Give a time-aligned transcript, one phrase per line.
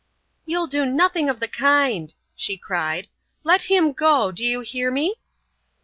[0.47, 3.07] "You'll do nothing of the kind," she cried.
[3.43, 5.17] "Let him go; do you hear me?"